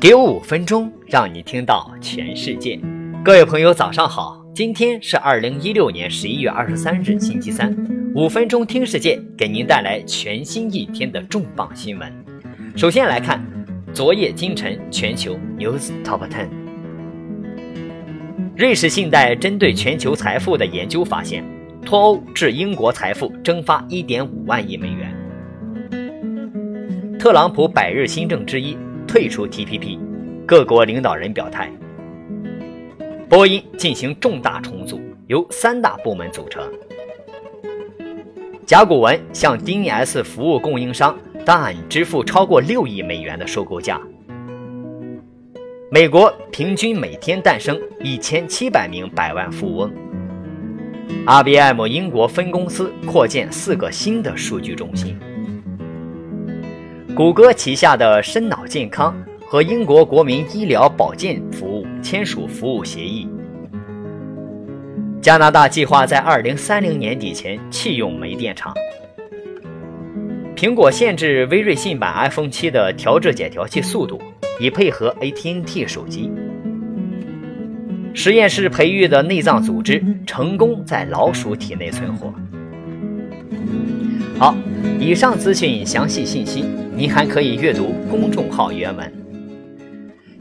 [0.00, 2.78] 给我五分钟，让你听到全世界。
[3.24, 4.40] 各位朋友，早上好！
[4.54, 7.76] 今天是二零一六年十一月二十三日，星期三。
[8.14, 12.12] 五分钟听世界，给您带来全新一天的重磅新闻。
[12.76, 13.44] 首先来看
[13.92, 16.46] 昨夜今晨全球 News Top Ten。
[18.56, 21.42] 瑞士信贷针对全球财富的研究发现，
[21.84, 25.12] 脱欧致英国财富蒸发一点五万亿美元。
[27.18, 28.78] 特朗普百日新政之一。
[29.08, 29.98] 退出 TPP，
[30.46, 31.72] 各国领导人表态。
[33.26, 36.62] 波音进行重大重组，由三大部门组成。
[38.66, 43.98] 甲骨文向 DNS 服务供应商 Dyn 支付超过六亿美元的收购价。
[45.90, 49.90] 美国平均每天诞生一千七百名百万富翁。
[51.26, 55.18] IBM 英国分公司扩建四个新的数据中心。
[57.18, 59.12] 谷歌旗下的深脑健康
[59.44, 63.28] 和英国国民医疗保健服务签署服务协议。
[65.20, 68.72] 加拿大计划在二零三零年底前弃用煤电厂。
[70.54, 74.22] 苹果限制微瑞信版 iPhone 七的调制解调器速度，
[74.60, 76.30] 以配合 AT&T 手机。
[78.14, 82.32] 实验室培育的内脏组织成功在老鼠体内存活。
[84.38, 84.54] 好，
[85.00, 89.12] 以上资讯详细信息，您还可以阅读公众号原文。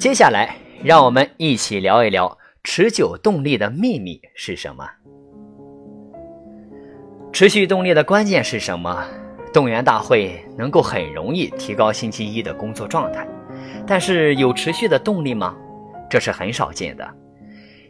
[0.00, 4.84] 接下来，让我们一起聊一聊持久动力的秘密是什么？
[7.32, 9.06] 持续动力的关键是什么？
[9.52, 13.24] 动员大会能够很容易提高星期一的工作状态，
[13.86, 15.54] 但是有持续的动力吗？
[16.10, 17.08] 这是很少见的。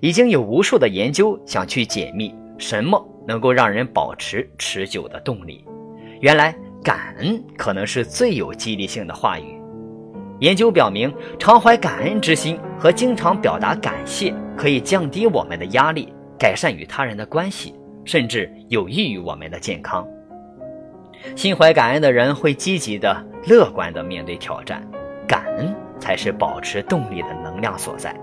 [0.00, 5.64] 已经有无数的研究想去解密什么能够让人保持持久的动力。
[6.20, 9.60] 原来，感恩可能是最有激励性的话语。
[10.40, 17.74] 研究表明，常怀感恩之心和经常表达感谢，可以降低我们的压力，改善与他人的关系，
[18.04, 20.06] 甚至有益于我们的健康。
[21.36, 23.16] 心怀感恩的人会积极的、
[23.46, 24.86] 乐观的面对挑战，
[25.26, 28.14] 感恩才是保持动力的能量所在。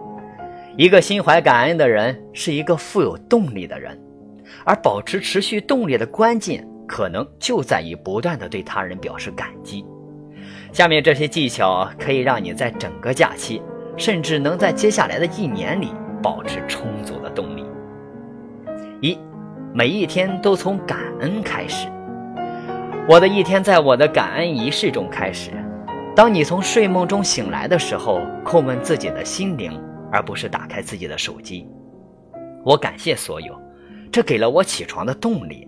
[0.77, 3.99] 一个心怀感恩的人是一个富有动力的人，
[4.65, 6.67] 而保持持续动力的关键。
[6.91, 9.85] 可能就在于不断的对他人表示感激。
[10.73, 13.61] 下面这些技巧可以让你在整个假期，
[13.95, 17.63] 甚至能在接下来的一年里保持充足的动力。
[18.99, 19.17] 一，
[19.73, 21.87] 每一天都从感恩开始。
[23.07, 25.51] 我的一天在我的感恩仪式中开始。
[26.13, 29.81] 当你从睡梦中醒来的时候，叩问自己的心灵，
[30.11, 31.65] 而不是打开自己的手机。
[32.65, 33.57] 我感谢所有，
[34.11, 35.65] 这给了我起床的动力。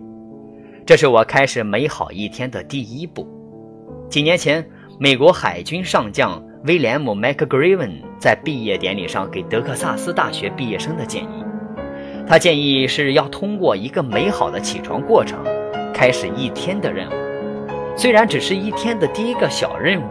[0.86, 3.26] 这是我开始美好一天的第一步。
[4.10, 4.62] 几年前，
[5.00, 11.42] 美国海军上将威廉姆·麦克格瑞文在毕业典礼上给德克萨斯大学毕业生的建议，
[12.26, 15.38] 他建议是要通过一个美好的起床过程，
[15.94, 17.12] 开始一天的任务。
[17.96, 20.04] 虽然只是一天的第一个小任务，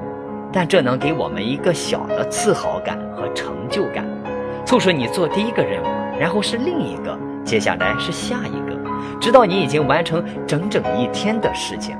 [0.51, 4.07] 但这能给我们一个小的自豪感和成就感，
[4.65, 5.85] 促使你做第一个任务，
[6.19, 8.62] 然后是另一个，接下来是下一个。
[9.19, 11.97] 直到你已经完成整整一天的事情，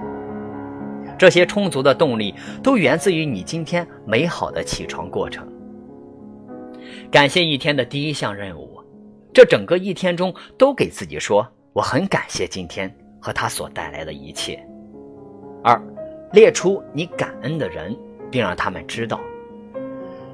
[1.18, 5.48] 这些充足的动力都源自于你今天美好的起床过程。
[7.10, 8.82] 感谢一天的第一项任务，
[9.34, 14.60] 这整个一天中都给自己说我很感谢今天和他所带来的一切。
[15.64, 15.82] 二，
[16.34, 17.96] 列出你感恩的人，
[18.30, 19.20] 并让他们知道。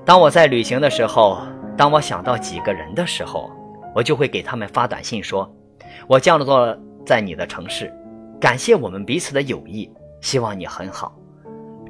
[0.05, 1.39] 当我在旅行的时候，
[1.77, 3.51] 当我想到几个人的时候，
[3.93, 5.47] 我就会给他们发短信说。
[6.07, 7.93] 我降落在你的城市，
[8.39, 9.89] 感谢我们彼此的友谊，
[10.21, 11.15] 希望你很好。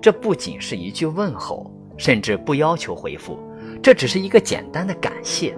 [0.02, 3.38] 这不仅是一句问候，甚至不要求回复，
[3.84, 5.58] 这只是一个简单的感谢。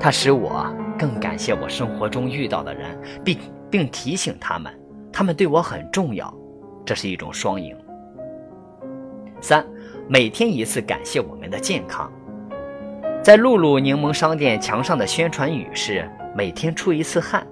[0.00, 0.66] 它使我
[0.98, 4.72] 更感谢我生活中遇到的人，并并提醒他们，
[5.12, 6.32] 他们对我很重要。
[6.86, 7.76] 这是一种双赢。
[9.40, 9.66] 三，
[10.08, 12.10] 每天一次感谢我们的健康。
[13.22, 17.46] 在露露柠檬商店墙上的宣传语是：每天出一次汗。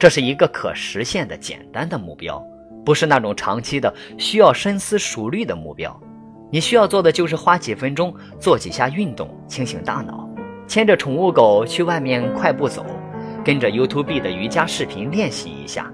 [0.00, 2.42] 这是一个可实现的简单的目标，
[2.86, 5.94] 不是那种长期的需要深思熟虑的目标。
[6.50, 10.26] 你需要做的就是花几分钟做几下运动，清醒大脑，
[10.66, 12.86] 牵着宠物狗去外面快步走，
[13.44, 15.92] 跟着 YouTube 的瑜伽视频练习一下。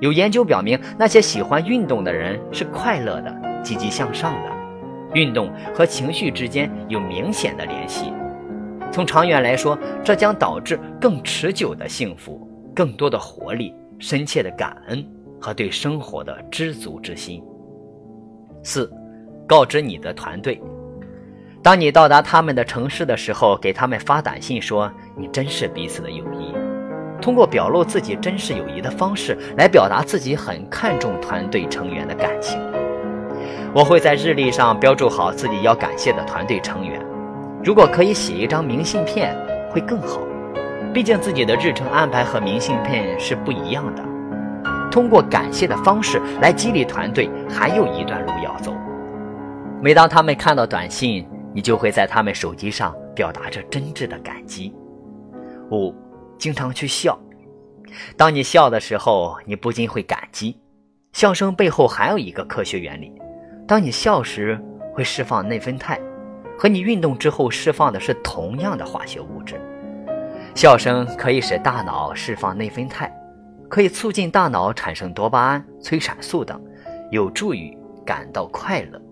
[0.00, 4.50] 有研究表明，那些喜欢运动的人是快乐的、积极向上的。
[5.12, 8.10] 运动和情绪之间有明显的联系，
[8.90, 12.50] 从长远来说，这将导致更持久的幸福。
[12.74, 15.06] 更多的活力、深切的感恩
[15.40, 17.42] 和对生活的知足之心。
[18.62, 18.90] 四，
[19.46, 20.60] 告知你的团队，
[21.62, 26.52] 当你到达他们的城市的时候，给他们发短信说你真是彼此的友谊，
[27.20, 32.60] 通过表露自己真实友谊的方式来表达自己很看重团队成员的感情。
[33.74, 37.00] 我会在日历上标注好自己要感谢的团队成员，
[37.62, 39.36] 如果可以写一张明信片
[39.70, 40.20] 会更好，
[40.94, 44.04] 毕竟自己的日程安排和明信片是不一样的。
[44.92, 48.72] 通过感谢的方式来激励团队，还有一段路要走。
[49.82, 54.72] 每当他们看到短信，你就会在他们手机上表达着真挚的感激。
[55.72, 55.92] 五，
[56.38, 57.18] 经常去笑。
[58.16, 60.56] 当你笑的时候，你不禁会感激，
[61.12, 63.12] 笑声背后还有一个科学原理。
[63.66, 64.56] 当你笑时，
[64.92, 66.00] 会释放内啡肽，
[66.56, 69.60] 和你运动之后释放的是同样的化学物质。
[70.54, 73.12] 笑声可以使大脑释放内啡肽，
[73.68, 76.62] 可以促进大脑产生多巴胺、催产素等，
[77.10, 79.02] 有助于感到快乐。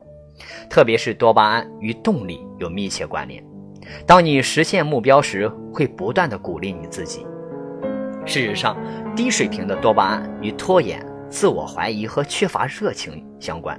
[0.71, 3.43] 特别是多巴胺与动力有密切关联。
[4.07, 7.27] 当你实现目标时，会不断的鼓励你自己。
[8.25, 8.77] 事实上，
[9.17, 13.79] 低水平的多巴胺与拖延、自我怀疑和缺乏热情相关。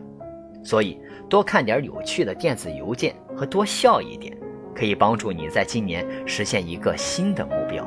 [0.65, 0.99] 所以，
[1.29, 4.37] 多看点有趣的电子邮件和多笑一点，
[4.75, 7.85] 可以帮助你在今年实现一个新的目标。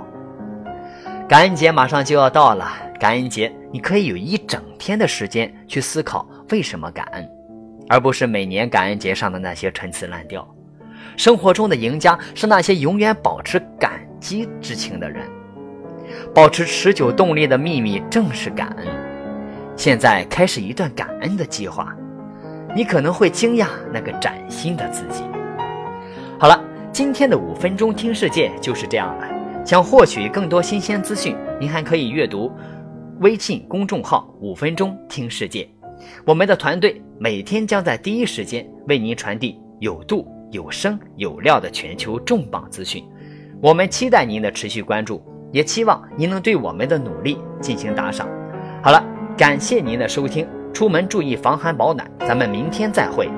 [1.29, 7.29] 感恩节马上就要到了，感恩节你可以有一整天的时间去思考为什么感恩，
[7.89, 10.47] 而不是每年感恩节上的那些陈词滥调。
[11.17, 15.27] 生活中的赢家是那些永远保持感激之情的人，
[16.35, 18.87] 保持持久动力的秘密正是感恩。
[19.77, 21.95] 现在开始一段感恩的计划。
[22.75, 25.25] 你可能会惊讶那个崭新的自己。
[26.39, 26.63] 好了，
[26.97, 29.29] 今天的五分钟听世界就是这样了。
[29.67, 32.51] 想获取更多新鲜资讯，您还可以阅读
[33.21, 35.69] 微信公众号“五分钟听世界”。
[36.25, 43.05] 我们的团队每天将在第一时间为您传递有度、有声、有料的全球重磅资讯。
[43.61, 45.23] 我们期待您的持续关注，
[45.53, 48.27] 也期望您能对我们的努力进行打赏。
[48.83, 49.05] 好了，
[49.37, 50.49] 感谢您的收听。
[50.73, 53.29] 出门注意防寒保暖，咱们明天再会。